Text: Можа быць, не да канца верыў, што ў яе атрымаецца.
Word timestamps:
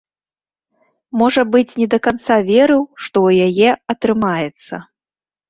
Можа 1.21 1.43
быць, 1.55 1.73
не 1.81 1.87
да 1.91 1.99
канца 2.07 2.39
верыў, 2.49 2.83
што 3.09 3.15
ў 3.33 3.47
яе 3.51 3.69
атрымаецца. 3.97 4.83